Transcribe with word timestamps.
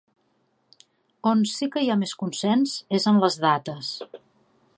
On 1.31 1.43
sí 1.53 1.69
que 1.75 1.83
hi 1.83 1.91
ha 1.91 1.99
més 2.05 2.15
consens 2.25 2.75
és 3.01 3.07
en 3.13 3.25
les 3.27 3.39
dates. 3.49 3.95